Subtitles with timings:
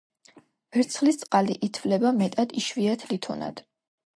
[0.77, 3.63] ვერცხლისწყალი ითვლება მეტად იშვიათ ლითონად.